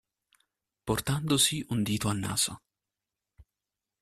Portandosi 0.85 1.57
un 1.73 1.83
dito 1.83 2.09
al 2.09 2.19
naso. 2.27 2.53